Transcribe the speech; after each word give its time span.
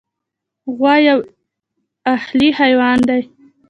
غوا 0.75 0.95
یو 1.07 1.19
اهلي 2.15 2.49
حیوان 2.59 2.97
دی. 3.09 3.21